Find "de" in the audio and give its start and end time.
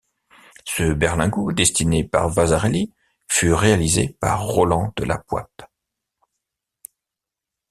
4.95-5.03